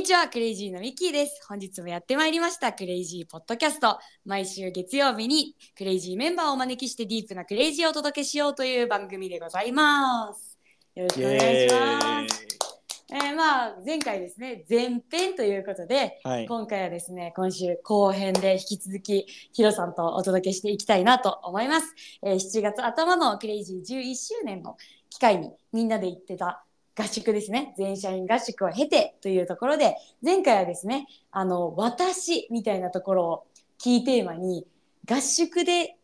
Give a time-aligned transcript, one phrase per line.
[0.00, 1.46] にちは、 CRAZY のミッキーです。
[1.46, 3.98] 本日もやってまいりました、 CRAZY ポッドキャスト。
[4.24, 10.58] 毎週月曜日に CRAZY メンバーをお招きしてディープな CRAZY をお届けしようという番組でございます。
[10.94, 12.46] よろしくお願いします。
[13.12, 16.46] えーまあ、前回ですね、前編ということで、はい。
[16.46, 21.94] 今回はですね、今週後編で引き続きヒロさんとお届けしていきたいなと思います。
[22.22, 24.78] えー7月頭の CRAZY 11周年の
[25.10, 26.64] 機会にみんなで行ってた
[26.96, 27.74] 合宿ですね。
[27.76, 33.46] 全社員合宿を経てというところで、前回はですね、あの、私みたいなところを
[33.78, 34.66] キーテーマに、
[35.08, 35.96] 合宿で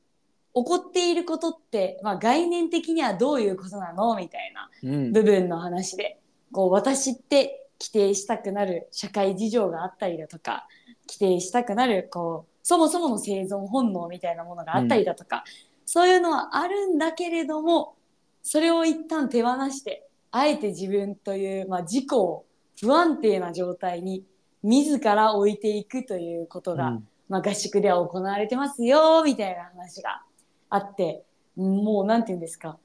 [0.54, 5.12] 起こっていることって、まあ概念的にはどういうことなのみたいなうん。
[5.12, 6.18] 部分の話で、
[6.52, 10.66] こう私って規定したくなる社会事情があったりだとか
[11.08, 15.44] 規定したくなるこうそもそもの生存本能みたいなものがあったりだとか、
[15.84, 17.94] そういうのはあるんだけれども
[18.42, 22.44] それを一旦手放してあえて自分という、まあ、自己を
[22.80, 24.24] 不安定な状態に
[24.62, 27.08] 自ら置いていくということが、うん。
[27.28, 30.22] まあ、合宿では行われてますよみたいな話が
[30.70, 31.24] あって
[31.56, 32.78] もうなんて言うんですか。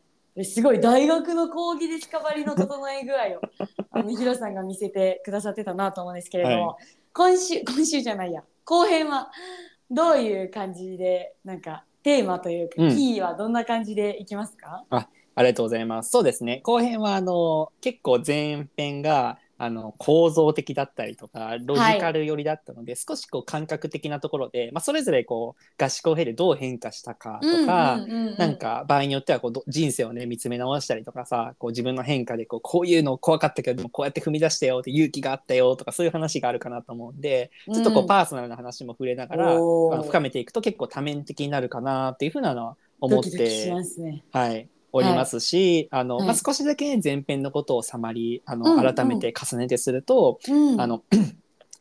[0.44, 3.42] すごい大学の講義ディスカバリーの整え具合を
[3.92, 6.78] あのヒロさんが見せてくださってたなと思うんですけれども、は
[7.14, 8.44] 今週今週じゃないや。
[8.64, 9.30] 後編は
[9.92, 12.96] どういう感じでなんかテーマというか、うん。
[12.96, 14.86] キーはどんな感じでいきますか？
[14.90, 16.12] ありがとうございます。
[16.12, 16.62] そうですね。
[16.64, 27.96] 後編はあの結構前編があの構造的だったりとかロジカル寄りだったので、少しこう感覚的なところで、まあそれぞれこう合宿を経てどう変化したかとか。
[27.96, 44.24] うんうんうんうんなんか場合によってはこうど人生をね見つめ直したりとかさこう自分の変化でこうこういうの怖かったけどでもこうやって踏み出したよって勇気があったよとかそういう話があるかなと思うんでちょっとこううんパーソナルな話も触れながら、おーあの深めていくと結構多面的になるかなっていうふうなのは思っドキドキしてますね。
[44.32, 46.28] はい、おりますし、あのはい。
[46.28, 50.82] まあ、少しだけ前編のことをサマリーあうんの改めて重ねてすると、うん。
[50.82, 51.04] あの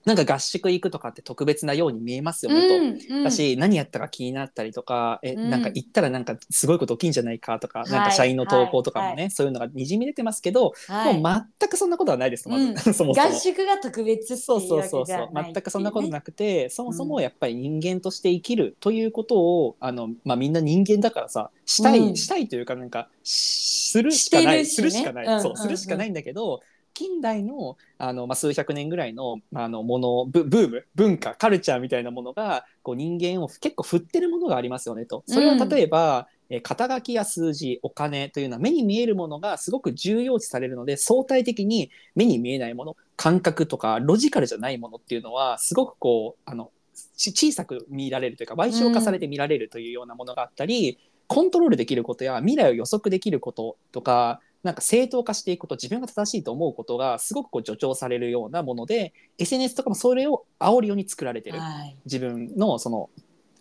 [0.05, 2.77] なんか合宿行くとかって特別なように見えますよねと。
[2.77, 3.25] うんうん。
[3.25, 5.51] だし何やったか気になったりとかえ、うん。
[5.51, 11.19] なんか行ったらなんかすごいこと起きんじゃないかとか、はいなんか社員の投稿とかもね、はいはそういうのがにじみ出てますけど、はい。
[11.19, 12.77] もう全くそんなことはないですまず、うん。
[12.95, 13.29] そもそも。
[13.29, 15.31] 合宿が特別そうそうそうそう。
[15.35, 22.17] 全くそんなことくなくて、そもそもやっぱり人間として生きるということをあの、まあ、みんな人間だからさしたい、うん。
[22.17, 24.65] したいというかなんかしするしかない、ね。
[24.65, 25.43] するしかない、うんうん。
[25.43, 26.61] そうするしかないんだけど
[27.01, 35.25] 近代のあの、まあ、数百年ぐらいの,、まあ、あのものブブーム文化カルチャーみたいなものがこう人間を結構振ってるものがありますよねと。
[35.27, 46.73] それは例えば、えー肩書きや数字お金というのは目に見えるものがすごく重要視されるので相対的に目に見えないもの感覚とかロジカルじゃないものっていうのはすごくこうあの
[47.17, 50.99] ち小さく見られるというか賠償化されて見られるというようなものがあったり、
[51.31, 61.97] コントロールできることや未来を予測できることとかなんか正当化していくこと自分が正しいと思うことがすごくこう助長されるようなもので SNS とかもそれを煽るように作られてる、はい。
[62.05, 63.11] 自分のその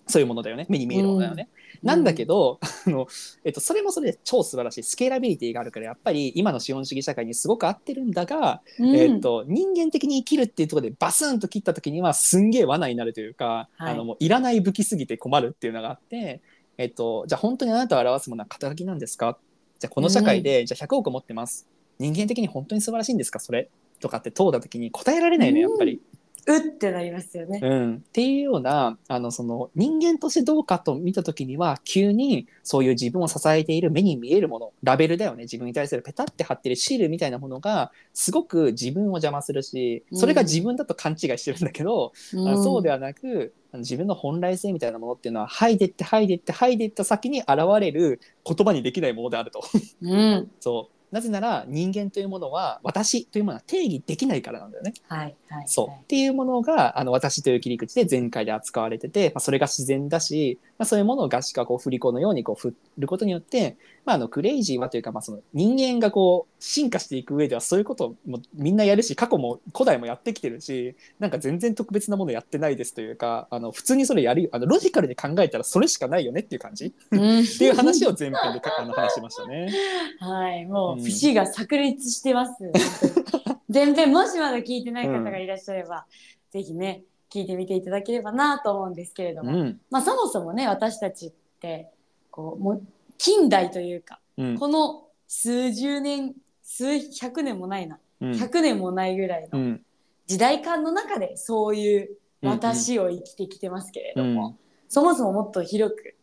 [0.07, 0.65] そういうものだよね。
[0.69, 1.49] 目に見えるものだよね。
[1.83, 3.07] なんだけど、 あの
[3.45, 4.83] えっと、それもそれで超素晴らしい。
[4.83, 8.95] スケーラビリティがあるからやっぱり今の資本主義社会にすごく合ってるんだが、うん。
[8.95, 13.93] えっと、人間的に生きるっていうところでバスンと切った時にはすんげえ罠になるというか、はい。
[13.93, 16.41] あのもういらない武器すぎて困るっていうのがあって、
[16.79, 19.37] えっと、じゃあ本当にあなたを表すものは肩書きなんですか
[19.79, 21.67] じゃあこの社会で、じゃあ100億持ってます。
[21.97, 23.39] 人間的に本当に素晴らしいんですか？
[23.39, 23.69] それ。
[23.99, 26.01] とかって問うた時に答えられないのやっぱり。
[26.47, 27.59] うってなりますよね。
[27.63, 35.43] うん、っていうようなあのその人間としてどうかと見た時には急にそういう自分を支えている目に見えるものラベルだよね。
[35.43, 49.63] 自分に対するペタって貼ってるシールみたいなものがすごく自分を邪魔するしそれが自分だと勘違いしてるんだけど、あのそうでははなく自分の本来性みたいなものっていうのは剥いでって剥いでって剥いでいった先に現れる言葉にできないものであると。
[50.01, 50.51] うん。
[50.59, 54.93] そうなぜなら人間というものは私というものは定義できないからなんだよね。
[55.07, 76.87] はいはいそう、はいっていうものがあの私という切り口で前回で扱われてて、まあ、それが自然だし、まあ、そういうものを合宿がこう振り子のようにこう振ることによって、まあ、あのクレイジーはというか、まあ、その人間がこう進化していく上ではそういうこともみんなやるし過去も古代もやってきてるしなんか全然特別なものやってないですというかあの普通にそれやるよあのロジカルで考えたらそれしかないよねっていう感じ？
[76.87, 77.19] っうん。
[77.45, 79.71] ていう話を前編でかあの話しましたね。
[80.19, 81.03] はい、もううん。
[81.03, 82.71] 節が炸裂してます。
[83.69, 86.05] 全然もしまだ聞いてない方がいらっしゃれば、
[86.51, 89.79] ぜひね聞いてみていただければなと思うんですけれども、うん。
[89.91, 91.89] まあそもそもね私たちって
[92.31, 92.83] こうもう
[93.19, 94.57] 近代というか、うん。
[94.57, 96.33] この数十年
[96.63, 98.31] 数百年もないな、うん。
[98.31, 99.81] 100年もないぐらいうのん。
[100.25, 102.09] 時代感の中でそういう
[102.41, 104.55] 私を生きてきてますけれども、うん。
[104.87, 106.15] そもそももっと広く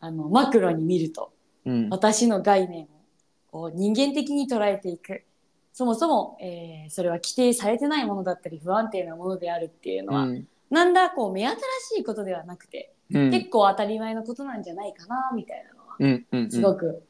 [0.00, 1.32] あのマクロに見ると
[1.66, 1.88] うん。
[1.90, 2.86] 私の概念を
[3.50, 5.24] こう人間的に捉えていく。
[5.72, 10.48] そもそも、えーそれは規定されてないものだったり不安定なものであるっていうのは、うん。
[10.70, 11.56] なんだこう目新
[11.96, 13.30] しいことではなくて、うん。
[13.30, 17.02] 結構当たり前のことなんじゃないかなみたいなうんうんすごく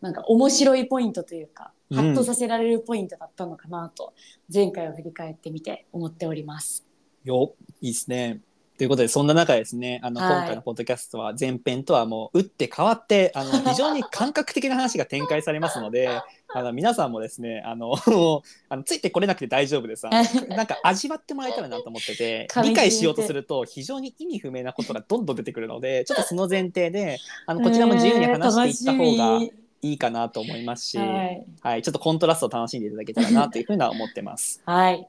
[0.00, 4.14] なんか面白いポイントというか、うんハッとさせられるポイントだったのかなと
[4.52, 6.86] 前回を振り返ってみて思っております。
[7.24, 8.42] よいいですね。
[8.78, 16.08] ということでそんな中ですねあの、はい今回のポッドキャストは前編とはもう打って変わってあの 非常に感覚的な話が展開されますので
[16.52, 17.94] あの皆さんもですねあの
[18.68, 20.06] あのついてこれなくて大丈夫です。
[20.06, 20.22] あの
[20.56, 29.40] なんか味わってもらえたらなと思ってて 理解しようとすると非常に意味不明なことがどんどん出てくるのでちょっとその前提であのこちらも自由に話していった方が
[29.82, 31.46] いいかなと思いますし、みはい。
[31.62, 34.60] はい、ちょっとコントラストを楽しんでいただけたらなというふうには思ってます。
[34.66, 35.08] はい、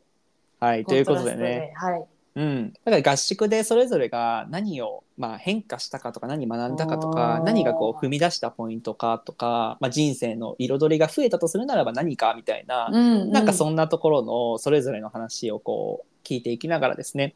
[0.60, 1.74] はい、ということでね。
[1.76, 13.32] はい、うん、だから合宿でそれぞれが何を、まあ、変化したかとか何学んだかとか何がこう踏み出したポイントかとか、まあ、人生の彩りが増えたとするならば何かみたいな、うん。
[13.32, 17.36] なんかそんなところのそれぞれの話をこう聞いていきながらですね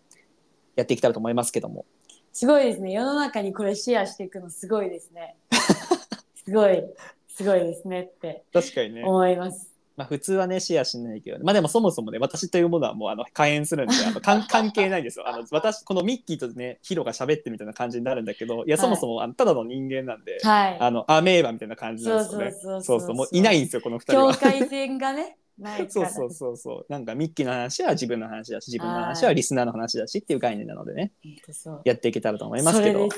[0.76, 1.86] やっていけたらと思いますけども。
[2.32, 2.92] すごいですね。
[2.92, 5.36] 世の中にこれシェアしていくのすごいですね。
[6.46, 6.84] すごい。
[7.36, 9.04] すごいですねって確かにね。
[9.04, 15.28] 思いますまあ、普通はねシェアしないけど、まあでもそもそもね私というものはもうあの開演するんであの関 関係ないんですよ。
[15.28, 18.82] あの私このミッキーとねヒロが喋ってみたいな感じになるんだけどいやはい。
[18.82, 20.78] そもそもあのただの人間なんで、はい。
[20.80, 22.82] あのアメーバみたいな感じなんそうですよね。
[22.84, 23.16] そうそうそうそう。
[23.16, 24.34] もういないんですよこの二人は。
[24.34, 25.38] 境界線がね
[25.88, 26.86] そうそうそうそう。
[26.90, 31.14] なんかミッキーの話は自分の話だし自分の話はリスナーの話だしっていう概念なのでね。
[31.86, 33.00] やっていけたらと思いますそけど。
[33.00, 33.16] れで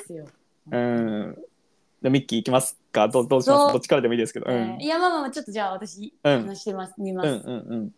[2.08, 3.08] すよ、うんでミッキーいきますか？
[3.08, 3.74] どどうします？
[3.74, 6.48] どっちからでもいいですけど、うん、えーいやまあまあまあちょっとじゃあ私うん。
[6.48, 7.92] 話してます、見ます、うんうんうん。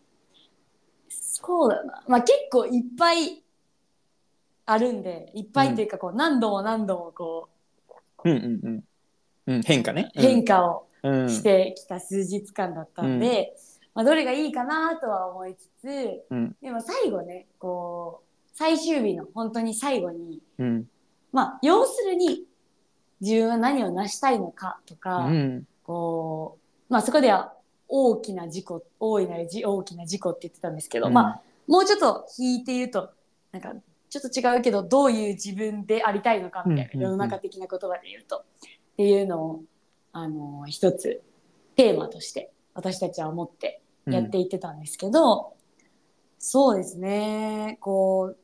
[1.09, 2.03] そうだな。
[2.07, 3.43] まあ結構いっぱい
[4.65, 7.49] あるんでいっぱいっていうかこう何度も何度もこ
[8.25, 8.83] うんうんうん。
[9.47, 10.11] うん変化ね。
[10.15, 11.29] う変化をうん。
[11.29, 13.55] してきた数日間だったんで、
[13.95, 16.55] まあ、どれがいいかなとは思いつつ、うん。
[16.61, 20.89] でも最後ねこう最終日の本当に最後にうん。
[21.31, 22.43] まあ要するに
[23.21, 25.67] 自分は何を成したいのかとか、うん。
[25.83, 26.57] こ
[26.89, 27.53] うまあそこでは
[27.87, 31.13] 大きな事故大いなるじ大きな事故って言ってたんですけど、うん。
[31.13, 33.11] まあもうちょっと引いて言うと
[33.51, 33.73] なんか
[34.09, 37.11] ちょっと違うけどどういう自分でありたいのかみたいな、うんうんうん。
[37.11, 38.37] 世の中的な言葉で言うと。
[38.37, 38.41] っ
[38.97, 39.61] ていうのを
[40.11, 41.21] あの一つ
[41.75, 45.53] テーマとして私たちは思ってやっていってたんですけど、
[46.37, 48.37] そうですねこう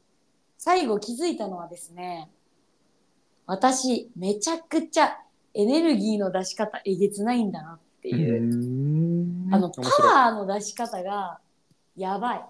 [0.57, 2.29] 最後気づいたのはですね
[3.45, 5.17] 私めちゃくちゃ
[5.53, 11.39] エネルギーの出し方えげつないんだなっていう、うんあのパワーの出し方が
[11.95, 12.45] やばい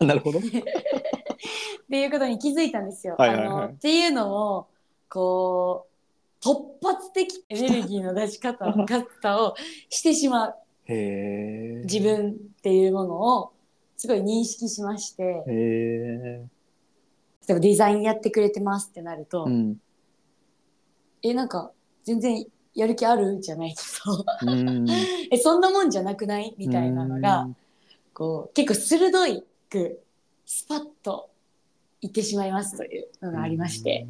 [0.04, 0.38] なるほど。
[0.38, 3.14] っていうことに気づいたんですよ。
[3.16, 4.66] はいはいはいあのっていうのを
[5.08, 9.54] こう突発的エネルギーの出し方方を
[9.88, 10.54] してしまう。
[10.88, 12.00] 自。
[12.00, 13.52] 分っていうものを
[13.96, 16.44] すごい認識しまして。
[17.46, 19.76] 例えばデザインやってくれてますってなると、うん。
[21.22, 21.72] えなんか
[22.04, 22.44] 全然
[22.74, 24.86] やる気あるじゃないけどうん。
[25.30, 27.48] えそんなもんじゃなくないみたいなのが、
[28.12, 30.02] こう結構鋭いく
[30.46, 31.30] スパッと
[32.00, 34.06] 言ってしまいますというのがありまして、。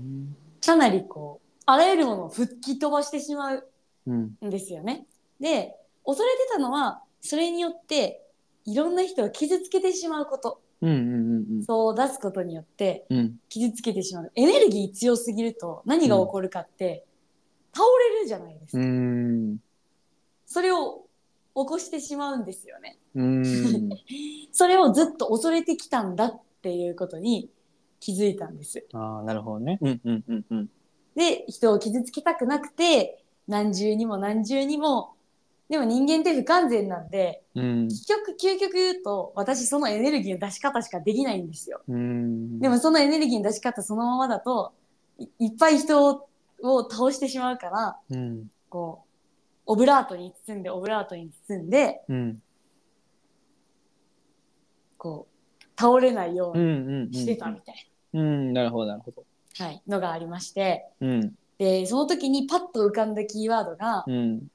[0.65, 3.69] かなりこうあらゆるものを吹き飛ばしてしまう
[4.07, 4.37] うん。
[4.45, 5.07] んですよね。
[5.41, 8.23] で恐れてたのはそれによって
[8.67, 13.07] いろんな人を傷つけてしまうことうんうんうんそう出すことによって。
[13.49, 17.05] 傷つけてしまうエネルギー強すぎると何が起こるかって、
[17.75, 19.59] 倒れるじゃないですか、うん。
[20.47, 21.07] それを
[21.55, 22.99] 起こしてしまうんですよね。
[23.15, 23.91] うん。
[24.53, 27.51] それをずっと恐れてきたんだっていうことに
[28.01, 28.85] 気づいたんです。
[28.93, 29.79] ああ、なるほどね。
[29.81, 30.71] うんうんうんうん。
[31.15, 35.15] で人を傷つけたくなくて何重にも何重にも
[35.69, 37.89] でも人間って不完全なんでうん。
[37.89, 41.81] 結局究極言うと私そのエネルギーの出し方しかできないんですよ。
[41.89, 42.61] うん。
[42.61, 44.73] でもそのエネルギーの出し方そのままだと
[45.19, 46.29] いいっぱい人を
[46.63, 48.51] を倒してしまうからうん。
[48.69, 49.09] こう
[49.67, 52.43] オブラートに包んでオブラートに包んでうん。
[54.99, 56.59] こう倒れないよう。
[56.59, 58.53] にしてたみたいうん。
[58.53, 59.25] なるほどなるほど。
[59.59, 61.35] な、はい、のがありましてうん。
[61.57, 64.49] でその時にパッと浮かんだキーワードがうん。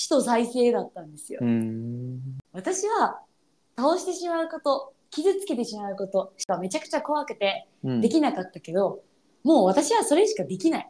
[0.00, 1.40] 死と再生だったんですよ。
[1.42, 2.20] うん。
[2.52, 3.20] 私は
[3.76, 9.00] 倒してしまうこと傷つけてしまうことがめちゃくちゃ怖くてうんできなかったけど、
[9.44, 10.88] もう私はそれしかできない。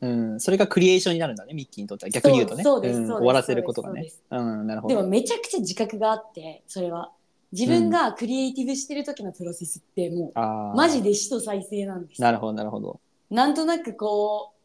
[0.00, 0.40] うん。
[0.40, 2.10] それがクリエーションになるんだね、ミッキーにとっては。
[2.10, 2.64] 逆に言うとね。
[2.64, 4.66] そうですそうん終わらせることがねそうん。
[4.66, 4.96] なるほど。
[4.96, 7.12] でもめちゃくちゃ自覚があってそれは
[7.52, 10.72] 自分がクリエイティブしてる時のプロセスってもああ。
[10.72, 12.98] うマジで死と再生なんですよなるほどなるほど。
[13.30, 14.58] なんとなくこう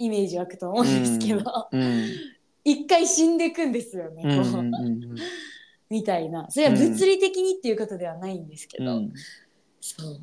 [0.00, 2.08] イメージ湧くと思うんですけど、うん。
[2.64, 5.14] 一回死んでいくんですよね、うんうんうん。
[5.14, 5.22] で
[5.90, 6.50] みたいな。
[6.50, 9.12] それは物理的にっていうことではないんですけど、うん。
[9.80, 10.16] そう。
[10.16, 10.20] っ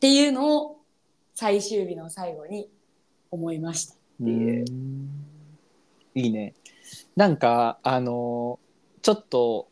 [0.00, 0.80] ていうのを
[1.34, 2.70] 最終日の最後に
[3.30, 3.94] 思いました。
[3.94, 4.64] っていう。
[6.14, 6.54] いいね。
[7.16, 8.58] なんかあの
[9.02, 9.68] ちょっと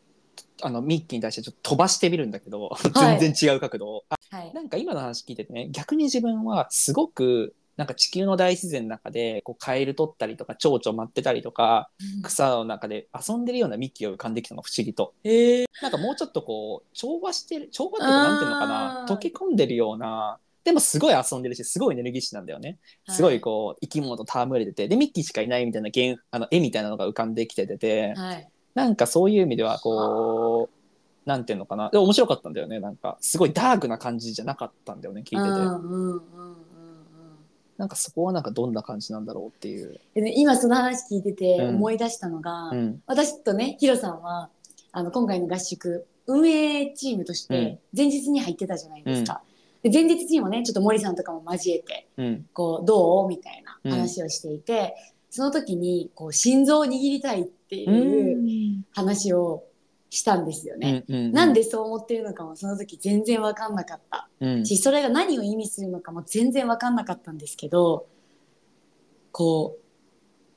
[0.61, 2.77] あのミッキーに対してちょっと飛ばしてみるんだけど、は
[3.15, 3.19] い。
[3.19, 11.89] 全然違う角度はい、なんか今の話聞いててね逆に自分はすごくなんか地球の大自然の中でこうカエル取ったりとか蝶々舞ってたりとか
[12.23, 15.13] 草の中で遊んでるようなミッキーが浮かんできたの不思議と。
[15.23, 22.79] えー、なんかもうちょっとこう調和してる調和っていうかなんていうのかあなー溶け込んでるようなでもすごい遊んでるしすごいエネルギッシュなんだよね。
[23.07, 32.79] すごいこう生き物と戯れててでミッキーしかいないみたいなゲーあの絵みたいなのが浮かんできてて、はい、なんかそういう意味ではこうなんていうのかなで面白かったんだよね。
[32.79, 36.66] なんかすごいダークな感じじゃなかったんだよね聞いてて、うんうんうんうん
[37.77, 39.99] なんかそこはなんかどんな感じなんだろうっていう。
[40.15, 41.75] うんで今その話聞いててうん。
[41.75, 43.01] 思い出したのが、うん。
[43.05, 44.49] 私とねヒロさんは
[44.91, 49.41] あの今回の合宿運営チームとして前日に入ってたじゃないですか。
[49.83, 52.45] で前日にもねちょっと森さんとかも交えてうん。
[52.53, 54.95] こうどうみたいな話をしていて、
[55.29, 59.63] その時にこう心臓を握りたいっていう話を
[60.09, 61.03] したんですよね。
[61.07, 64.29] うんうんなんでそう思ってるのかもその時全然分かんなかった。
[64.39, 64.65] うん。
[64.65, 68.07] しそれが何を意味するのかも全然分かんなかったんですけど
[69.31, 69.83] こう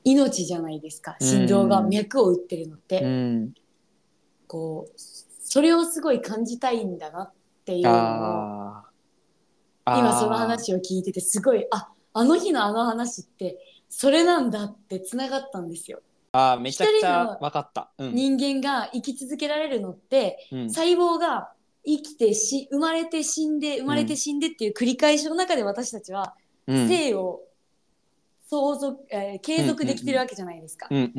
[0.03, 1.17] 命じゃないですか。
[1.19, 3.53] 心臓が脈を打ってるのって、うん。
[4.47, 7.31] こうそれをすごい感じたいんだなっ
[7.65, 8.83] ていうの
[9.85, 13.57] 今その話を聞いててすごいああの日のあの話って
[13.89, 16.01] それなんだってつながったんですよ。
[16.33, 17.91] あーめちゃくちゃ分かった。
[17.97, 18.15] うん。
[18.15, 20.69] 人間が生き続けられるのってうん。
[20.69, 21.51] 細胞が
[21.85, 26.35] 生きてし生まれて死んで生まれて死んでっていう繰り返しの中で私たちは
[26.67, 26.87] うん。
[26.87, 27.41] 生を
[28.49, 30.87] 相続、えー継続できてるわけじゃないですか。
[30.89, 31.09] 細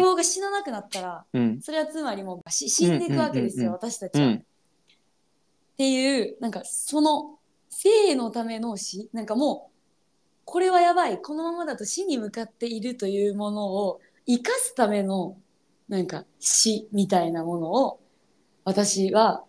[0.00, 1.60] 胞が死ななくなったらうん。
[1.62, 4.26] それはつまりもうし死んでいくわけですよ、私たちは。
[4.26, 4.34] うん。
[4.34, 4.40] っ
[5.78, 7.38] ていうなんかその
[7.70, 9.70] 生のための死なんかもう
[10.44, 14.00] これはやばいこのままだと死に向かっているというものを
[14.30, 15.36] 生かすための
[15.88, 18.00] なんか死みたいなものを
[18.64, 19.44] 私は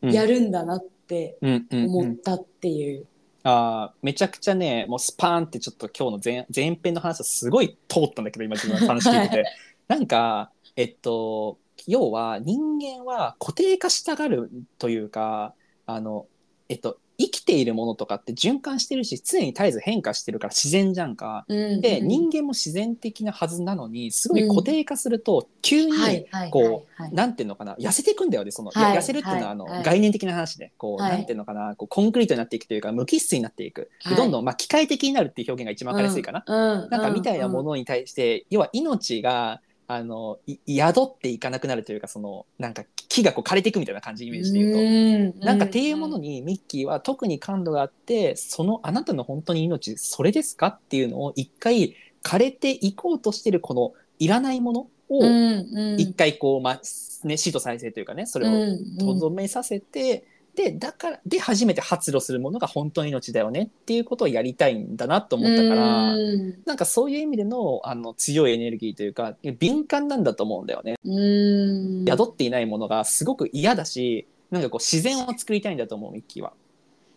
[0.00, 1.36] やるんだなって
[1.70, 3.06] 思ったっていう。
[3.46, 9.44] あーめちゃくちゃねもうスパーンってちょっと今日の前前編の話はすごい通ったんだけど今自分の話聞いてて。
[9.86, 16.26] なんかえっと要は人間は固定化したがるというかあの
[16.70, 21.44] えっと生きているものとかって循環してるし常に絶えず変化してるから自然じゃんか。
[21.48, 29.74] うんで人間も自然的なはずなのにすごい固定化すると急に、こうなんていうのかな痩せていくんだよねその、はいや痩せるっていうのはあの、はい。
[29.76, 31.12] はい概念的な話でこう、はい。
[31.12, 44.78] なんていうのかなこうコンクリートになっていくというか無機質になっていく、どんどん、まあ、機械的になるっていう表現が一番わかりやすいかな、うんうんなんかみたいなものに対して、要は命があのい宿っていかなくなるというかそのなんか木がこう枯れていくみたいな感じイメージで言うと。
[44.80, 56.80] うんなんかっていうものにミッキーは特に感度があってそのあなたの本当に命それですかっていうのを一回枯れていこうとしてるこのいらないものを一回こう、まあ
[57.24, 58.98] ね、死と再生というかねそれをうん。
[58.98, 60.24] とどめさせて、
[60.54, 70.96] でだからで初めて発露するものが本当に命だよねっていうことをやりたいんだなと思ったから、うんなんかそういう意味でのあの強いエネルギーというか敏感なんだと思うんだよね。
[71.04, 76.52] うん宿っていないものがすごく嫌だしなんかこう自然を作りたいんだと思うミッキーは。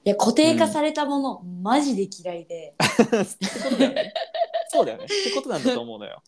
[0.04, 2.74] いや固定化されたもの、マジで嫌いで。
[4.70, 5.06] そうだよね。
[5.06, 6.22] ってことなんだと思うのよ。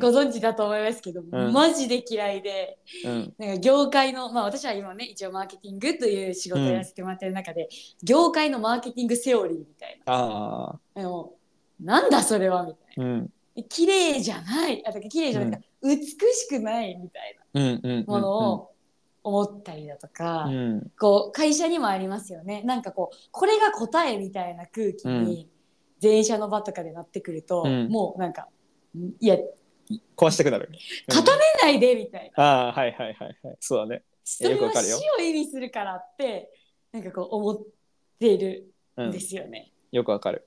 [0.00, 1.52] ご存知だと思いますけど、ん。
[1.52, 3.10] マジで嫌いでうん。
[3.10, 7.68] うんなんか業界のまあ私は今ね一応マーケティングという仕事をやらせてもらってる中で、
[8.02, 11.34] 業界のマーケティングセオリーみたいああ、なでも
[11.80, 13.32] なんだそれはみたいうん。
[13.56, 14.82] な綺麗じゃない。
[14.84, 15.50] あだから綺麗じゃない。
[15.50, 18.70] か、美しくないみたいうんうんうんなものを
[19.22, 20.90] 思ったりだとか、うん。
[20.98, 22.62] こう会社にもありますよね。
[22.62, 25.48] なんかこうこれが答えみたいな空気に
[25.98, 28.48] 全社の場とかでなってくると、うんもうなんか
[29.20, 29.36] いや
[30.16, 30.70] 壊したくなる。
[31.08, 34.02] 固めないでみたいな、ああはいはいはいはいそうだね。
[34.24, 36.50] それはよくわかるよ死を意味するからって
[36.92, 37.58] なんかこう思っ
[38.18, 39.72] てるうんんですよね。
[39.92, 40.46] よくわかる。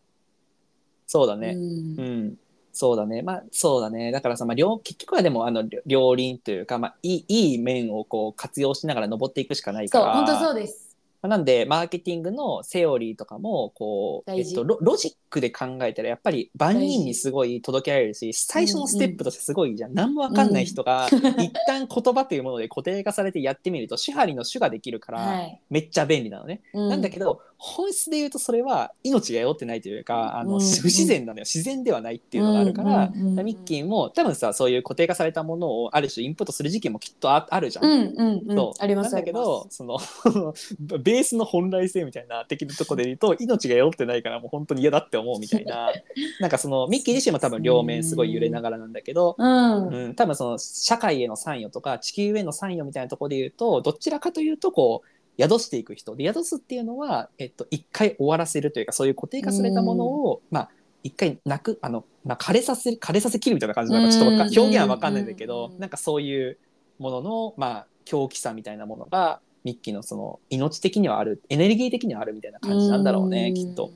[1.08, 1.54] そうだね。
[1.56, 2.38] うんうん。
[2.72, 3.22] そうだね。
[3.22, 4.12] まあそうだね。
[4.12, 10.06] だからさ、まあ、両結局はでもあの両両輪というか、まあ、いいいい面をこう活用しながら登っていくしかないから。
[10.06, 10.89] そう本当そうです。
[11.22, 25.62] まあなんでマーケティングのセオリーとかもこう、えっと、ロロジックで考えたらやっぱり万人にすごい届けられるし最初のステップとしてすごいじゃん、何もわかんない人が、一旦言葉というもので固定化されてやってみると手張りの手ができるから、はい。
[25.70, 26.62] めっちゃ便利なのね。
[26.74, 30.60] うなんだけど本質で言うとそれは命が宿ってないというかあの、うん。
[30.60, 31.44] 不自然なのよ。
[31.44, 33.46] 自然ではないっていうのがあるから、うんうんうんうん。
[33.46, 37.86] ミッキーも多分さそういう固定化されたものをある種インプットする時期もきっとああるじゃん。
[37.86, 38.56] うんうんうん。
[38.56, 38.82] そう。
[38.82, 40.00] ありますなんだけどその
[40.80, 45.92] ベースの本来性みたいな的なとこで言うと命が宿ってないからもう本当に嫌だって思うみたいな。
[46.40, 49.88] なんかそのミッキー自身も多分両面すごい揺れながらなんだけど、うん。
[49.88, 56.16] うん、多分その社会への参与とか地球への参与みたいなところで言うとどちらかというとこう宿していく人。
[56.16, 60.70] で宿すっていうのは、えっと、一回終わらせるというかそういう固定化されたものを、まあ
[61.04, 65.80] 一回なくあの、まあ、枯れさせ枯れさせきるみたいな感じなのかちょっと表現は分かんないんだけど、うん。
[65.80, 66.58] なんかそういう
[66.98, 73.54] ものの、まあ、狂気さみたいなものがミッキーのその命的にはあるエネルギー的にはあるみたいな感じなんだろうね、ん。
[73.54, 73.92] きっと。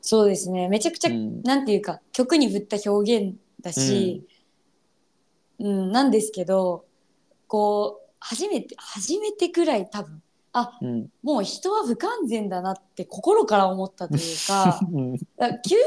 [0.00, 0.68] そうですね。
[0.68, 1.42] めちゃくちゃ、うん。
[1.42, 4.26] なんていうか曲に振った表現だし、
[5.58, 5.92] うん。
[5.92, 6.86] なんですけど
[7.46, 10.22] こう初めて初めてくらい多分
[10.58, 11.08] あうん。
[11.22, 15.12] もう人は不完全だなって心から思ったというか うん。
[15.12, 15.78] 究極言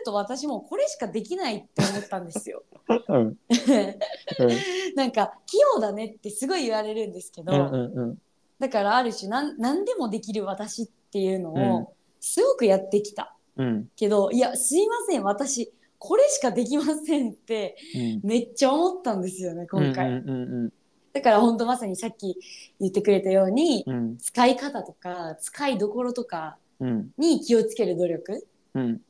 [0.00, 2.64] うと私もうこれしかできないって思ったんですよ。
[2.88, 3.16] うん。
[3.18, 3.38] うん。
[4.96, 8.18] なんか器用だねってすごい言われるんですけど、うんうんうん。
[8.58, 11.70] だからある種なん何でもできる私っていうのうん。
[11.82, 13.36] をすごくやってきた。
[13.56, 13.88] うん。
[13.94, 18.28] けど、いやすいません私これしかできませんってうん。
[18.28, 20.32] めっちゃ思ったんですよね今回、うんう
[20.66, 20.72] ん
[21.16, 22.36] だから本当まさにさっき
[22.78, 29.00] 言ってくれたように、うん使い方とか使いどころとかうんに気をつける努力うん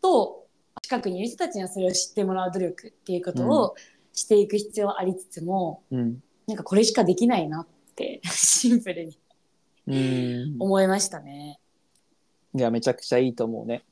[0.00, 0.46] と
[0.80, 3.74] 近くにいる人たちにはそれを知ってもらう努力っていうことを
[4.14, 9.18] していく必要はありつつも、うんなんかこれしかできないなって シンプルに
[9.86, 11.60] うん思いましたね。
[12.54, 13.84] いやめちゃくちゃいいと思うね。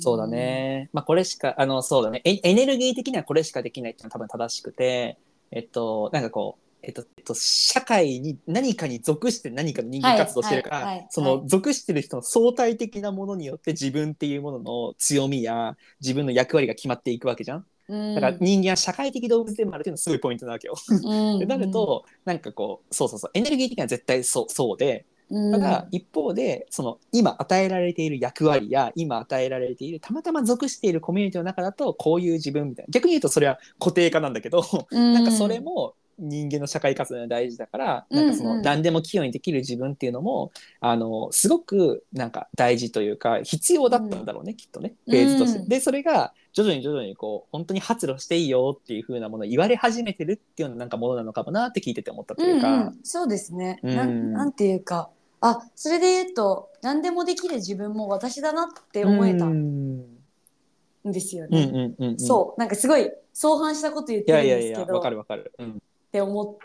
[0.00, 0.90] そうだね。
[0.92, 2.38] まあこれしかあのそうだねエ。
[2.42, 5.18] エネルギー的にはこれしかできないっていうのは多分正しくて、
[5.50, 6.63] えっとなんかこう。
[6.86, 11.06] えっとえっと、社会に何かに属して何かの人間活動してるから、はいはいはい。
[11.10, 17.66] その属してる人の相対的なものによって自分っていうものの強みや自分の役割が決まっていくわけじゃん。
[17.88, 18.14] うん。
[18.14, 20.74] だから人間は社会的動物でもあるっていうのはすごいポイントなわけよ。
[20.88, 25.06] うん でなるとなんかこうそうそうそうエネルギー的には絶対そうそうで。
[25.30, 25.52] うん。
[25.52, 32.90] ただ一方でその今与えられている役割や今与えられているたまたま属しているコミュニティの中だとこういう自分みたいな。
[32.90, 45.58] 逆に言うとそれは固定化なんだけど、なんかそれも人間の社会活動が大事だから、なんかそうんうんの何でも器用にできる自分っていうのもあのすごくなんか大事というか必要だったんだろうね、きっとねフェーズとして。
[45.60, 52.68] うんでそれが徐々に徐々にこう本当に発露していいよっていう風なものを言われ始めてるっていうのなんかものなのかもなって聞いてて思ったというか。
[52.68, 61.94] うんうん、そうですね、うんなんなんていうかあそれで言うと何でもできる自分も私だなって思えたうんんですようんね。
[61.98, 65.52] うんうんうん、そうなんかすごい相反したこと言っいてるんやいやいや、ですけどわかるわかる。
[65.58, 65.82] うん。
[66.14, 66.58] って思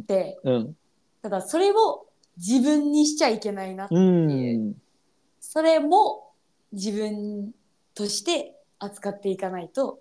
[0.00, 0.76] ってうん。
[1.22, 2.04] ただそれを
[2.36, 4.74] 自分にしちゃいけないな、うん。
[5.40, 6.32] それも
[6.72, 7.52] 自分
[7.94, 10.00] として扱っていかないと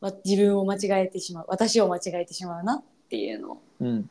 [0.00, 4.10] わ自分を間違えてしまう私を間違えてしまうなっていうのをうん。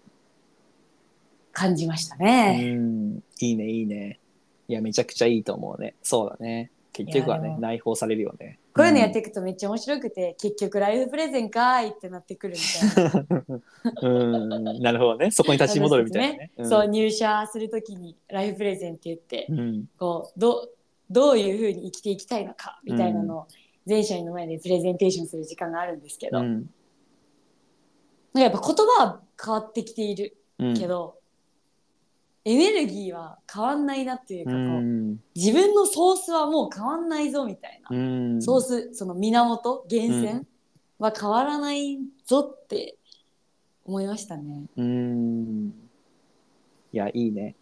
[1.52, 2.74] 感じましたうね。
[2.74, 3.17] ん。
[3.41, 4.20] いいね、いいね。
[4.67, 5.94] いや、めちゃくちゃいいと思うね。
[6.02, 6.72] そうだね。
[6.94, 8.58] 結局はいねや、内包されるよね。
[8.74, 12.60] こういうのやっていくとめっちゃ面白くて、結局ライフプレゼンかーいってなってくるみ
[12.96, 13.60] たいな。
[14.02, 14.82] うん。
[14.82, 15.32] なるほどね。
[15.32, 16.52] そこに立ち戻るみたいなね。
[16.64, 19.90] そう入社するときにライフプレゼンって言って、うん。
[19.98, 20.72] こうどう
[21.10, 23.48] どういうふうに生きていきたいのかみたいなのを
[23.86, 26.70] 全社員の前でプレゼンテーションする時間があるんですけど、うん。
[28.34, 30.78] やっぱ言葉は変わってきているうん。
[30.78, 31.21] けど、
[32.43, 35.19] エネルギーは変わんないなっていうかうこう、ん。
[35.36, 37.99] 自分のソースはもう変わんないぞみたいな、う
[38.38, 38.41] ん。
[38.41, 40.45] ソースその源源泉
[40.97, 42.95] は変わらないぞって
[43.86, 44.63] 思いましたね。
[44.75, 45.73] うん。
[46.93, 47.56] いや、いいね。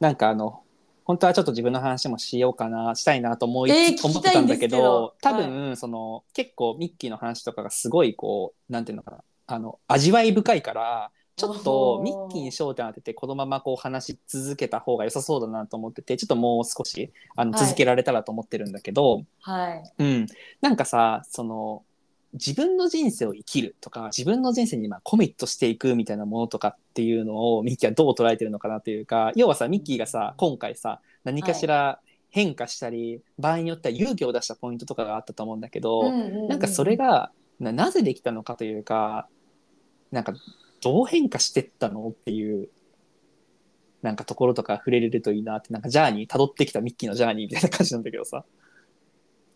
[0.00, 0.62] なんかあの、
[1.04, 17.60] 本当はちょっと自分の話もしようかな、したいなと思い、えー思ってたんだけどど、多分、その、結構ミッキーの話とかがすごいこう、なんていうのかな、あの、味わい深いから、ちょっとミッキーに焦点当てて、このままこう話し続けた方が良さそうだなと思ってて、ちょっともう少し、あの、はい。
[17.60, 19.92] 続けられたらと思ってるんだけど、はい。
[19.98, 20.26] うん、
[20.62, 21.82] なんかさその
[22.32, 36.10] 自分の人生を生きるとか自分の人生にまあコミットしていくみたいなものとかっていうのをミッキーはどう捉えてるのかなというか要はさミッキーがさ今回さ何かしら変化したり、場合によっては勇気を出したポイントとかがあったと思うんだけど、
[36.48, 39.28] なんかそれがななぜできたのかというか
[40.12, 40.34] なんか
[40.86, 42.68] どう変化してったのっていう
[44.02, 48.44] なんかところとか触れれるといいなってなんかジャーニー辿ってきたミッキーのジャーニーみたいな感じなんだけどさ。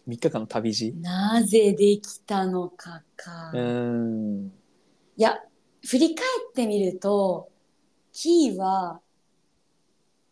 [0.08, 0.92] 3日間の旅路。
[0.96, 3.52] なぜできたのかか。
[3.54, 4.52] うーん。
[5.16, 5.38] いや
[5.86, 7.48] 振り返ってみると
[8.12, 9.00] キーは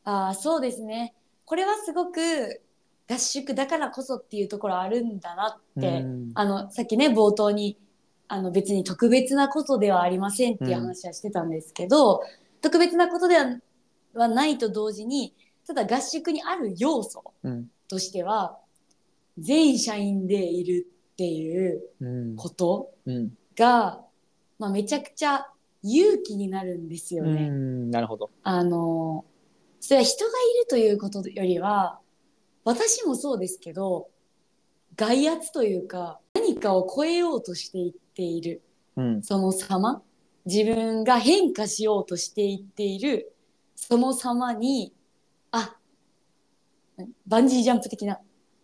[0.02, 1.14] ああそうですね。
[1.44, 2.61] これはすごく
[3.08, 6.32] 合宿だからこそっていうところあるんだなって、うん。
[6.34, 7.78] あのさっきね冒頭に
[8.28, 12.22] あの別に特別なことではありませんっていう話はしてたんですけど、
[12.60, 13.58] 特別なことでは
[14.14, 15.34] はないと同時に
[15.66, 18.58] ただ合宿にある要素うんとしては
[19.38, 24.00] 全社員でいるっていううんことうんが、
[24.58, 25.46] まあ、めちゃくちゃ
[25.82, 27.48] 勇気になるんですようね。
[27.48, 28.30] んなるほど。
[28.42, 29.24] あの
[29.80, 31.98] それは人がいるということよりは
[32.64, 34.08] 私もそうですけど
[34.96, 38.62] 外圧というか何かを超えようとしていっている
[38.96, 40.02] うんその様
[40.44, 43.33] 自分が変化しようとしていっている
[43.76, 44.92] その様に
[45.50, 45.76] あ
[47.26, 48.18] バンジージャンプ的な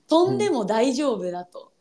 [0.08, 1.72] 飛んでも大丈夫だと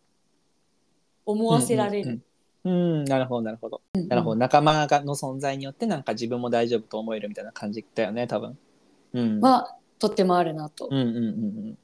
[1.26, 2.22] 思わせられる。
[2.64, 3.82] うん、うんなるほどなるほど。
[3.94, 8.58] なるほど仲間がの存在によってなんか自分も大丈夫と思えるみたいな感じだよね多分。
[9.14, 9.42] うん。
[9.42, 10.88] はとってもあるなと。
[10.92, 11.78] うんうんうん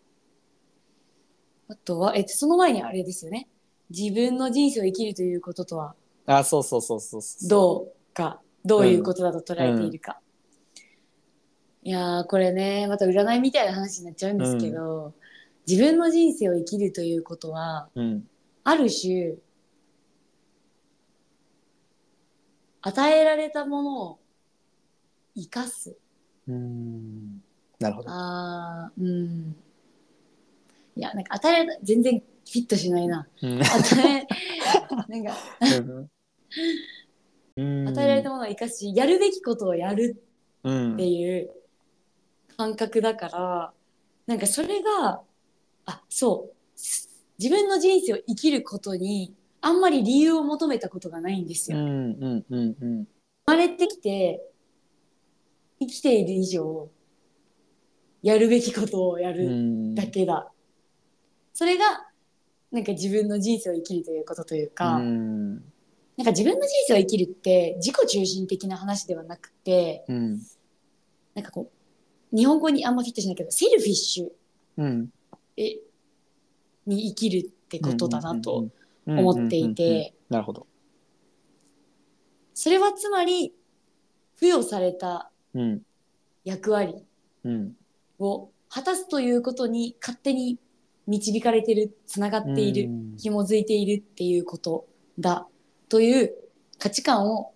[1.72, 3.48] あとは、えっと、その前にあれですよね。
[3.90, 5.96] 自分の人生を生きるということとは
[6.28, 6.36] うん。
[6.36, 7.50] あそうそうそうそうそう。
[7.50, 10.20] どうか、どういうことだと捉えているか。
[11.82, 15.14] いやー、これね、また占いみたいな話になっちゃうんですけど、
[15.68, 18.28] 自分の人生を生きるということは、うん
[18.66, 19.36] ある種、
[22.82, 24.20] 与えられたものを
[25.36, 25.98] 生かす。
[26.48, 27.42] うん
[27.80, 28.10] なるほど。
[28.12, 29.56] あー、うん。
[30.96, 33.28] いや、なんか与えられた、全然フィットしないな。
[33.42, 34.28] うん与え、
[35.08, 35.38] なんか、
[37.56, 40.22] うん与えられたものを生かすし、やるべきことをやる
[40.64, 41.52] うんっていう
[42.58, 43.74] 感覚だから、
[44.28, 45.22] なんかそれが、
[45.86, 46.56] あ、そう、
[47.38, 51.78] 自分の人生を生きることに、あんまり理由を求めたことがないんですよ。
[51.78, 53.08] うんうんうんうん
[53.46, 54.46] 生まれてきて、
[55.80, 56.90] 生きている以上、
[58.22, 60.52] やるべきことをやうるんだけだ。
[61.60, 62.08] それが、
[62.72, 65.56] なんか自分の人生を生きるということというか、うん。
[65.56, 70.42] なんか自分の人生を生きるって自己中心的な話ではなくて、うん
[71.36, 71.70] なんかこ
[72.34, 74.30] う、日本語にあんまフィットしないけど、セルフィッシュ。
[74.78, 75.10] うん。
[75.58, 75.82] え
[76.86, 78.70] に生きるってことだなと
[79.06, 80.66] 思思っていて、なるほど。
[82.54, 83.54] それはつまり、
[84.38, 85.82] 付与されたうん。
[86.46, 87.04] 役割
[87.44, 87.76] うん。
[88.18, 90.58] を果たすということに勝手に
[91.10, 94.88] 導かれてる、つながっている、うん紐づいているっていうこと
[95.20, 95.46] だ
[95.90, 96.34] という
[96.78, 97.52] 価値観を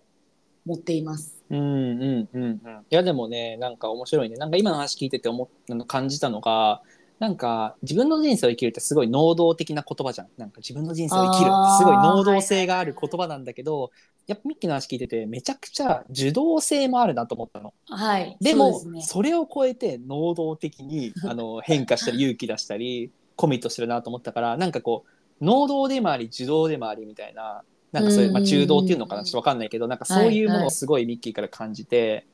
[0.66, 1.42] 持っています。
[1.50, 6.82] うんうんうんうんいやでもねなんか面白いねなんか今の話聞いてて思っ感じたのが
[7.18, 13.90] なんか自分の人生を生きるってすごい能動的な言葉じゃんなんか自分の人生を生きるってすごい能動性がある言葉なんだけど
[14.26, 17.74] やっぱミッキーの話聞いててめちゃくちゃ受動性もあるなと思ったの。
[17.88, 18.36] はい。
[18.40, 25.04] でもそうですそれを超えて能動的にあの変化したり 勇気出したりコミットしてるなと思ったからなんかこ
[25.40, 32.26] う能動でもあり受動でもありみたいななんかそういう、まあ、うん中動っていうのかなちょっと分かんないけどなんかそういうものをすごいミッキーから感じて、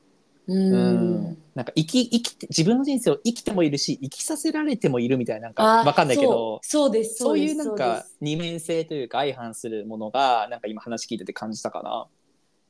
[0.47, 1.37] ううんん。
[1.53, 7.15] なんか生き生きて自分の人生を生きてもいるし生きさせられてもいるみたいななんかあ分かんないけどそうそうです。
[7.15, 12.07] そういうなんか二面性というか相反するものがなんか今話聞いてて感じたかな。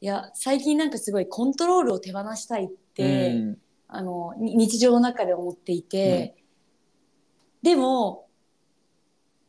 [0.02, 6.36] いや、最近なんかすごいコントロールを手放したいって、うんあの、に日常の中で思っていて、
[7.62, 8.28] でも、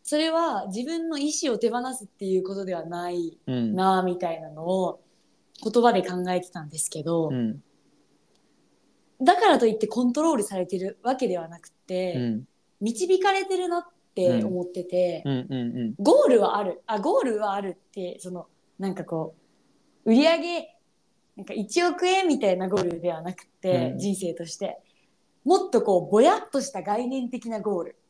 [0.03, 3.75] それは自分の意思を手放すっていうことではないうん。
[3.75, 5.01] なみたいなのを
[5.63, 7.63] 言葉で考えてたんですけど、うん。
[9.23, 12.45] だからといってコントロールされてるわけではなくて、うん。
[12.81, 15.23] 導かれてるなって思ってて、
[15.99, 16.83] ゴールはある。
[16.87, 18.49] あゴールはあるってその
[18.79, 19.37] なんかこ
[20.05, 20.77] う売り上げ
[21.37, 23.99] なんか1億円みたいなゴールではなくて、うん。
[23.99, 24.79] 人生として。
[25.45, 27.91] もっとこうぼやっとした概念的なゴール。
[27.91, 28.02] うん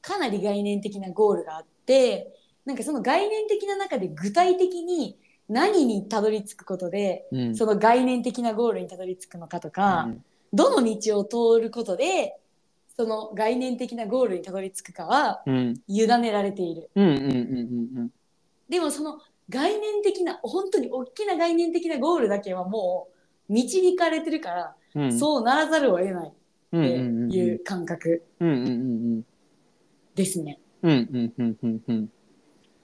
[0.00, 2.32] かなり概念的なゴールがあって
[2.64, 5.18] なんかその概念的な中で具体的に
[5.48, 7.56] 何にたどり着くことでうん。
[7.56, 10.08] その概念的なゴールにたどり着くのかとか、
[10.52, 12.36] どの道を通ることで
[12.96, 15.74] その概念的なゴールにたどり着くかはうん。
[15.86, 16.90] 委ねられている。
[16.94, 18.10] うんうんうんうん
[18.68, 23.06] でもその概念的な本当に大きな概念的なゴールだけはも
[23.48, 25.16] う導かれてるから、うん。
[25.16, 26.26] そうならざるを得ない。
[26.26, 26.32] うん
[26.66, 28.70] ってうんうんいう感覚うんうんう
[29.18, 29.26] ん
[30.14, 30.58] ですね。
[30.82, 32.10] うんうんうんうんうん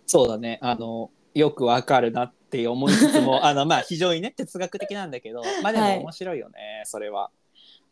[0.07, 0.59] そうだね。
[0.63, 5.97] あのよくわかるなって思いつつも あのまあ非常にね哲学的なんだけどまあではい。
[5.97, 7.31] も面白いよね、それは。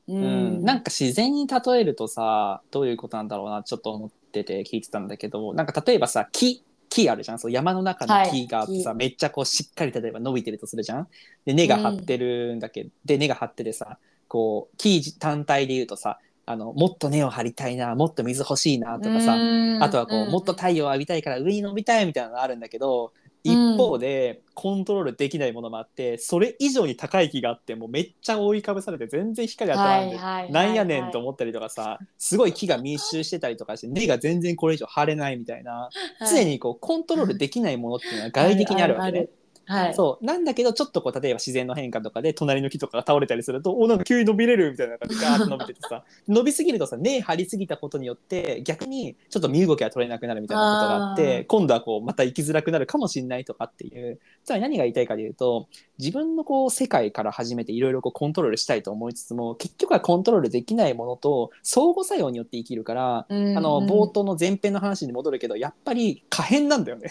[0.08, 7.38] ううん、なんか自然に例えるとさどういうことなんだろうなちょっと思ってて聞いてたんだけどなんか例えばさ木木あるじゃん。
[7.38, 11.08] そう山の中の木があってさ、はいめっちゃこうしっかり例えば伸びてるとするじゃん。
[11.44, 13.98] で根が張ってるんだけど、で根が張っててさ
[14.30, 19.36] こうキー単体で言うとさあのもっと根を張りたいなもっと水欲しいなとかさ
[19.80, 23.12] あとはこう、もっと太陽を浴びたいから上に伸びたいみたいなのがあるんだけど
[23.42, 35.88] 一方でコントロールできないものもあって、それ以上に高い木があってもうめっちゃ覆いかぶされて全然光当たらんで、はいはいはいなんやねんと思ったりとかさすごい木が密集してたりとかして根が全然これ以上張れないみたいな、
[36.30, 39.28] 常にこうコントロールできないものっていうのは外的にあるわけね。
[39.70, 39.94] はい。
[39.94, 40.24] そう。
[40.24, 46.02] なんだけどちょっとこう例えば自然の変化とかで隣の木とかが倒れたりするとおなんか急に伸びれるみたいな感じでガーッと伸びててさ。
[46.28, 67.10] 伸びすぎるとさ根張りすぎたことによって逆にちょっと身動きが取れなくなるみたいなことがあって今度はこうまた生きづらくなるかもしれないとかっていうつまり何が言いたいかというと自分のこう世界から始めていろいろこうコントロールしたいと思いつつも結局はコントロールできないものと相互作用によって生きるから、うんあの冒頭の前編の話に戻るけどやっぱり可変なんだよね。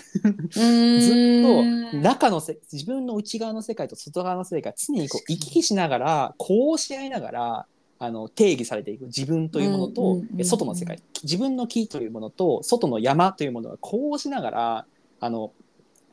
[0.49, 0.63] ずっ
[0.99, 7.65] ずっと中のせ自分の内側の世界と外側の世界常にこう行き来しながらこうし合いながら
[8.01, 9.05] あの定義されていく。
[9.05, 11.01] 自分というものと、外の世界。
[11.21, 14.85] 自分の木というものと外の山というものがこうしながら
[15.19, 15.51] あの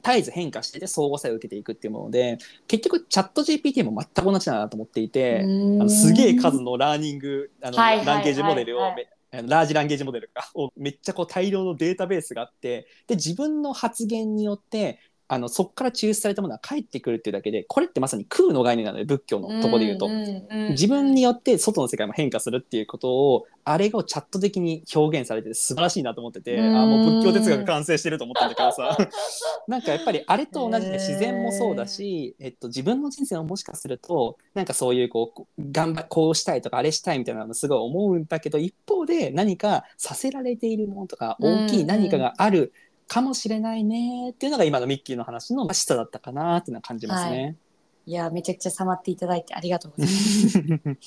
[0.03, 8.83] 絶えず変化してて相互作用を受けていくっていうもので結局チャット GPT も全く同じだなと思っていて、あのすげえ数のラーニングあの、はいはいランゲージモデルを、
[9.31, 20.09] ラージランゲージモデルかをめっちゃこう大量のデータベースがあってで自分の発言によってあのそこから抽出されたものが返ってくるっていうだけでこれってまさに空の概念なので仏教のとこで言うと。
[20.71, 26.77] 自分によって外の世界も変化するっていうことをあれがチャット的に表現されてて素晴らしいなと思っててうん。
[26.77, 28.97] あもう仏教哲学完成してると思ったんだけどさ。
[29.67, 42.73] なんかやっぱりあれと同じで自然もそうだし、えっと、自分の人生ももしかするとなんかそういうこう頑張こうしたいとかあれしたいみたいなのすごい思うんだけど一方で何かさせられているものとか大きい何かがある
[43.09, 47.57] かもしれないねっていうのが今のミッキーの話の示唆だったかなっていうのは感じますね。
[48.07, 48.13] い。
[48.13, 50.99] やめちゃくちゃさまっていただいてありがとうございます。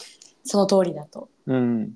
[0.44, 1.30] その通りだと。
[1.46, 1.94] うん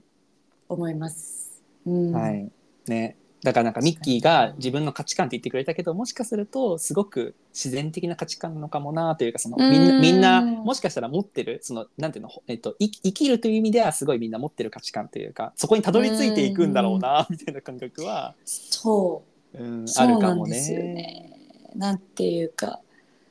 [0.70, 1.62] 思います。
[1.86, 2.12] うん。
[2.12, 2.52] はい。
[2.88, 20.94] ね、だからなんかミッキーが自分の価値観って言ってくれたけどもしかするとすごく自然的な価値観なのかもなというかそのみんうなんみんなもしかしたら持ってるそのなんていうの、えっと、生き生きるという意味ではすごいみんな持ってる価値観というかそこにたどり着いていくんだろうなみたいな感覚は、そううん、あそうるかもなんですよね。
[20.94, 21.40] ね。
[21.76, 22.80] なんていうか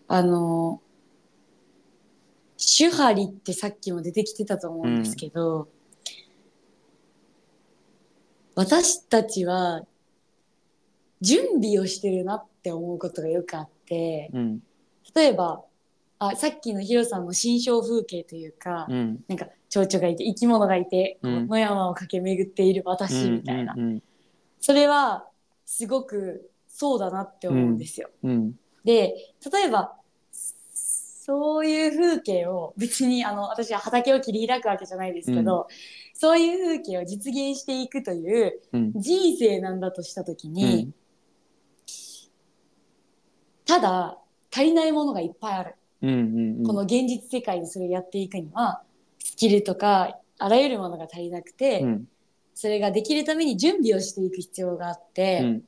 [0.09, 0.81] あの
[2.57, 5.69] 手張りってさっきも出てきてたと思うんですけど、
[8.55, 9.83] 私たちは
[11.21, 14.63] 準備をしてるなって思うことがよくあってうん
[15.15, 15.63] 例えば
[16.19, 24.03] あさっきのヒロさんの心象風景というか、うんなんか蝶々がいて生き物がいて、こううん野山を駆け巡っている私みたいな、うんうん
[24.61, 25.27] それは
[25.65, 28.11] すごくそうだなって思うんですよ。
[28.23, 28.53] うん。
[28.85, 29.95] で例えば
[30.33, 35.69] そういう風景を別にあの私は畑を切り開くわけじゃないですけど、
[36.15, 38.93] そういう風景を実現していくといううん。
[38.95, 40.95] 人生なんだとした時うに、ん。
[43.65, 44.19] ただ
[44.53, 46.65] 足りないものがいっぱいある、うんうんうん。
[46.65, 48.83] この現実世界でそれをやっていくには
[49.21, 52.09] スキルとかあらゆるものが足りなくて、うん
[52.55, 55.63] それができるために準備をしていく必要があって、うん。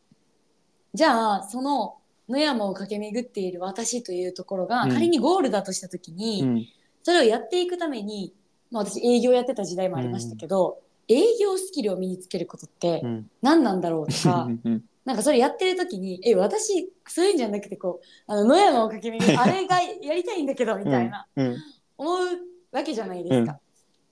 [0.93, 1.97] じゃあその
[2.29, 4.93] 野山を駆け巡っている私というところがうん。
[4.93, 6.67] 仮にゴールだとした時に、うん。
[7.03, 8.35] それをやっていくために、
[8.71, 13.31] まあ、私営業やってた時代もありましたけど、営業スキルを身につけることってうん。
[13.43, 14.85] 何なんだろうとか、うん。
[15.05, 21.57] なんかそれやってる時にえ私そういうんじゃなくてこうあの野山を駆け巡るあれがやりたいんだけどみたいな、うん。
[21.99, 22.19] 思う
[22.73, 23.59] わけじゃないですか。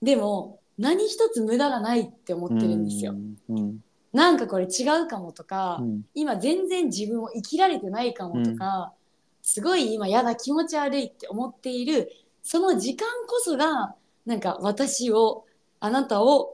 [0.01, 3.13] でも何一つ無駄がないって思ってるんですよ。
[3.49, 3.79] うん
[4.13, 6.05] なんかこれ違うかもとか、うん。
[6.13, 8.93] 今全然自分を生きられてないかもとか、
[9.41, 12.11] すごい今嫌だ気持ち悪いって思っている
[12.43, 15.45] その時間こそがなんか私を
[15.79, 16.53] あなたを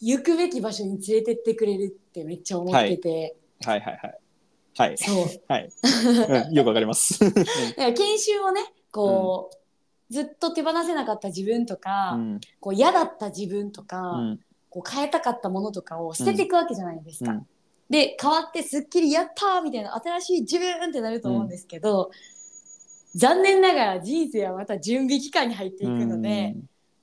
[0.00, 3.80] 行くべき場所に連れてってくれるってめっちゃ思ってて、はい。
[3.80, 4.18] はいはい
[4.76, 5.26] はいそう。
[5.48, 5.70] はい、
[6.48, 7.18] うん、よくわかります。
[7.76, 9.56] 研修をねこう、
[10.12, 12.40] ずっと手放せなかった自分とか、うん。
[12.60, 14.40] こう嫌だった自分とか、うん。
[14.68, 17.32] こう変えたかったものとかを捨てていくわけじゃないですか。
[17.32, 17.46] うん。
[17.90, 22.10] で変わってすっきりやったーみたいな新しい自分ってなると思うんですけど、
[23.14, 26.56] 残念ながら人生はまた準備期間に入っていくので、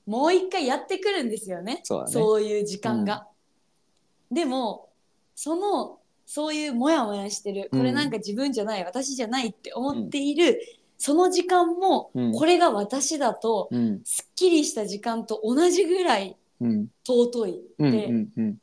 [0.07, 2.11] もう一回やってくるんですよねそうだね。
[2.11, 3.27] そういう時間が。
[4.31, 4.89] でも
[5.35, 10.59] そのそういうモヤモヤしてるこれなんか自分じゃない、私じゃないって思っている、
[10.99, 12.31] その時間もうん。
[12.33, 14.01] これが私だと、うん。
[14.03, 16.87] すっきりした時間と同じぐらいうん。
[17.07, 18.57] 尊いうんってうんうん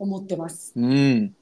[0.00, 0.72] 思ってます。
[0.76, 1.34] うん。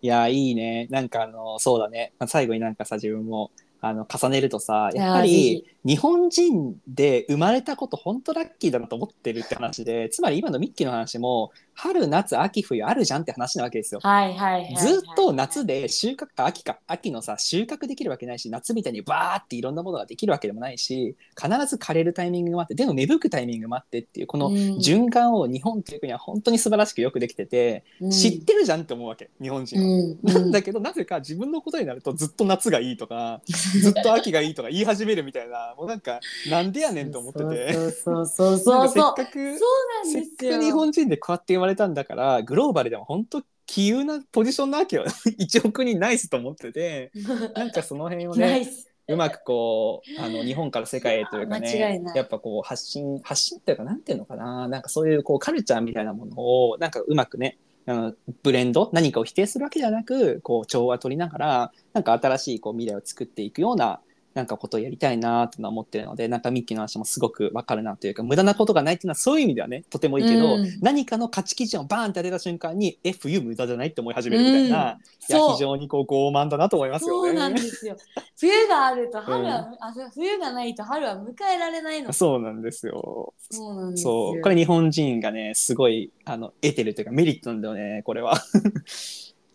[0.00, 0.86] いやいいね。
[0.90, 14.00] なんかあのそうだね、まあ、最後になんかさ自分もあの重ねるとさやっぱり日本人で生まれたこと本当ラッキーだなと思ってるって話でつまり今のミッキーの話も春夏秋冬あるじゃんって話なわけですよ。
[14.02, 14.76] はいはいはいはい。
[14.76, 29.84] ずっと夏で収穫あ秋か秋のさ収穫できるわけないし夏みたいにバーっていろんなものができるわけでもないし必ず枯れるタイミングがあってでも芽吹くタイミングもあってっていうこのうん循環を日本という国は本当に素晴らしくよくできてて、うん知ってるじゃんって思うわけ日本人は。
[29.84, 33.42] うんなんだけどなぜか自分のことになるとずっと夏がいいとか
[33.80, 37.72] ずっと秋がいいとか言い始めるみたいなもうなんかなんでやねんと思ってて。
[37.72, 39.14] そうそうそうそうなんそう。
[39.14, 45.04] かせっかくそうなんせっですよかく日本人でこうやって生まれたんだからグローバルでも本当杞憂なポジションなわけよ。
[45.38, 47.12] 1億人ナイスと思ってて。
[47.54, 48.90] なんかその辺をねナイス。
[49.06, 52.12] うまくこうあの日本から世界へというかいや間違いない。
[52.12, 54.66] ねやっぱこう発信発信っていうかなんていうのかな。
[54.68, 64.00] なんかそういうこうカルチャーみたいなものをなんかうまくねあのブレンド何かを否定するわけじゃなくこう調和取りながらなんか新しいこう未来を作っていくような
[64.34, 77.30] なんかことをやりたいなって思ってるのでなんかミッキーの話もすごくわかるなというか無駄なことがないっていうのはそういう意味ではねとてもいいけど、うん何かの価値基準をバーンって当てた瞬間に FU 無駄じゃないって思い始めるみたいな、いやそう非常にこう傲慢だなと思いますよね。
[77.30, 77.96] そうなんですよ。
[78.38, 82.12] 冬があると春は、あ冬がないと春は迎えられないの。
[82.12, 83.34] そうなんですよ。
[83.50, 84.32] そうなんですよ。
[84.32, 88.34] そうこれ日本人がねすごいあの得てるというかメリットなんだよねこれは。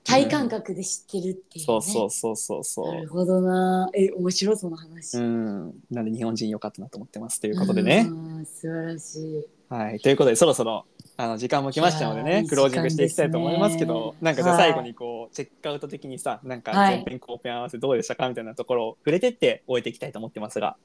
[0.03, 1.65] 体感覚で知ってるっていう、ね。
[1.65, 3.07] そうそうそうそうそなるう。
[3.07, 3.89] ほどな。
[3.93, 5.17] え、面白いその話。
[5.17, 8.07] うん、なんで日本人良かったなと思ってますということでね。
[8.09, 8.45] うん。
[8.45, 9.47] 素晴らしい。
[9.69, 10.85] はい、ということでそろそろ
[11.15, 20.75] あの時間も来ましたのでねクロージングしていきたいと思いますけどなんかじゃ最後にこう、チェックアウト的にさなんかはい前編後編合わせどうでしたかみたいなところを触れてって終えていきたいと思ってますが。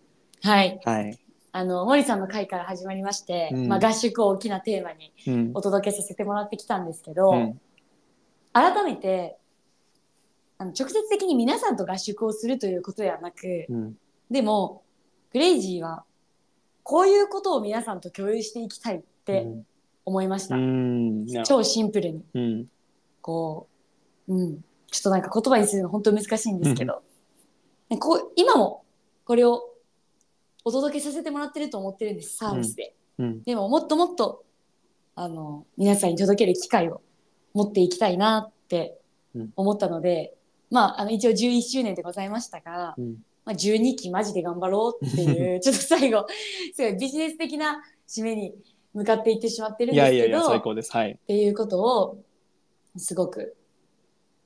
[0.43, 0.79] はい。
[0.85, 1.19] はい。
[1.53, 5.51] あの、森さんの会から始まりまして、うんまあ合宿を大きなテーマにうん。
[5.55, 7.61] お届けさせてもらってきたんですけど、うん
[8.55, 9.37] 改めて、
[10.57, 13.97] あの直接的に皆さんと合宿をするということではなく、うん
[14.31, 14.83] でも、
[15.31, 16.05] クレイジーは、
[16.83, 19.47] こういうことを皆さんと共有していきたいって
[20.05, 20.57] 思いました。
[20.57, 21.27] うん。
[21.45, 22.25] 超シンプルに。
[22.35, 22.67] うん。
[23.21, 23.69] こ
[24.29, 24.65] う、うん。
[24.91, 27.03] ちょっとなんか言葉にするの本当難しいんですけど、
[27.99, 28.85] こう今も
[29.25, 29.71] これを
[30.65, 32.95] お届けさせてもらってると思ってるんです、サービスで。
[33.19, 33.43] うん。
[33.43, 34.45] でももっともっと、
[35.17, 37.03] あの、皆さんに届ける機会を
[37.55, 38.99] 持っていきたいなって
[39.35, 40.35] うん思ったので、
[40.71, 43.17] まあ、あの、一応11周年でございましたが、うん。
[43.45, 46.27] まあ、12期マジで頑張ろうっていう、 ちょっと最後、
[46.75, 48.55] すごいビジネス的な締めに
[48.93, 50.91] 向かっていってしまってるんですけど、いやいやいや最高です。
[50.93, 51.13] はい。
[51.13, 52.19] っていうことを
[52.97, 53.57] すごく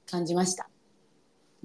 [0.07, 0.69] 感じました。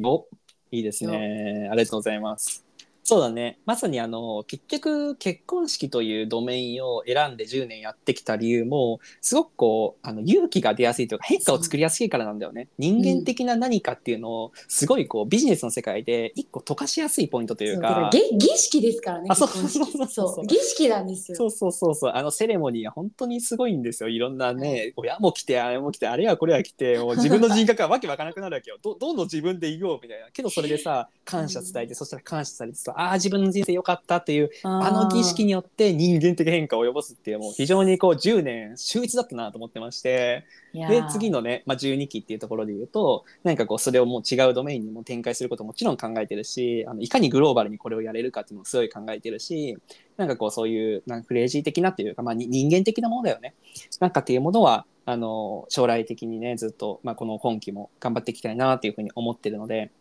[0.03, 0.25] お
[0.71, 1.67] いいですね。
[1.71, 2.65] ありがとうございます。
[3.03, 3.59] そうだね。
[3.65, 12.69] まさにあの、結局、結婚式というドメインを選んで10年やってきた理由も、すごくこう、あの、勇気が出やすいというか、変化を作りやすいからなんだよね。
[12.77, 19.27] 人間的な何かっていうのを、すごいこう、ビジネスの世界で一個溶かしやすいポイントというか儀式ですからね。
[19.29, 21.37] あそうそうそうそうそう儀式なんですよ。
[21.37, 24.09] そうそうそうそう、あのセレモニーは本当にすごいんですよ。
[24.09, 28.77] いろんなね、親も来て、あれも来て、あれやこれや来て、もう自分の人格がわけわからなくなるわけよ。
[28.81, 30.27] どどんどん自分で言おうみたいな。
[30.31, 35.43] けどそれでさ、感謝伝えて、そしたら感謝されてさ、ああ、自分の人生良かったっていう、あの儀式に。
[35.43, 41.33] によって人間的変化を及ぼすっていう、もう非常にこう10年秀逸だったなと思ってまして、で、次の。
[41.33, 49.77] のね、まあ、12期っていうところで言うと、何かこう、それをもう違うドメインにも展開することももちろん考えてるし、あのいかにグローバルにこれをやれるかっていうのもすごい考えてるし、
[50.15, 53.55] なんかこう、そういう、なんかクレイジー的なっていうか、まあ、に人間的なものだよね。
[53.99, 59.91] なんかっていうものは、あの、将来的にね、ずっと、まあ、この今期も頑張っていきたいなっていうふうに思ってるので、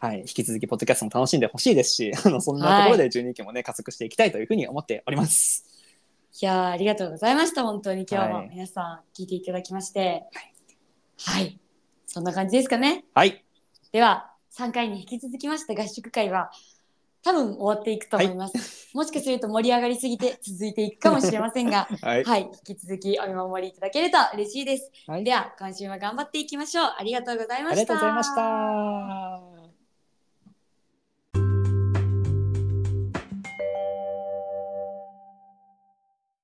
[0.00, 5.64] はい、引き続き、ポッドキャストも楽しんでほしいですし、 あの、そんなところで12期もね、加速していきたいというふうに思っております。
[6.40, 7.64] いやーありがとうございました。
[7.64, 10.24] 本当に今日はいも皆さん聞いていただきまして。
[11.18, 11.58] はい。
[12.06, 13.04] そんな感じですかね。
[13.12, 13.44] はい。
[13.90, 16.52] では、3回に引き続きました合宿会は、
[17.24, 18.90] 多分終わっていくと思います。
[18.94, 22.24] もしかすると盛り上がりすぎて続いていくかもしれませんが、 はい。
[22.24, 24.92] はい、引き続きお見守りいただけると嬉しいです。
[25.08, 26.94] はいでは、今週も頑張っていきましょう。
[26.96, 27.80] ありがとうございました。
[27.80, 29.47] ありがとうございました。